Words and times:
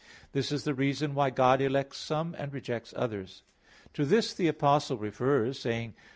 This 0.31 0.51
is 0.51 0.63
the 0.63 0.73
reason 0.73 1.13
why 1.13 1.29
God 1.29 1.61
elects 1.61 1.99
some 1.99 2.33
and 2.39 2.51
rejects 2.51 2.91
others. 2.97 3.43
To 3.93 4.03
this 4.03 4.33
the 4.33 4.47
Apostle 4.47 4.97
refers, 4.97 5.59
saying 5.59 5.93
(Rom. 5.95 6.03